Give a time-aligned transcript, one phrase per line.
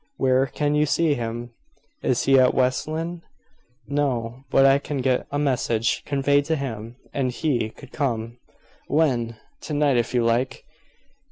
[0.17, 1.51] Where can you see him?"
[2.01, 3.21] "Is he at West Lynne?"
[3.87, 4.45] "No.
[4.49, 8.39] But I can get a message conveyed to him, and he could come."
[8.87, 10.65] "When?" "To night, if you like."